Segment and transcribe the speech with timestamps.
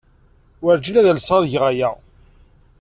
[0.61, 1.89] Wurǧin ad alseɣ ad geɣ aya!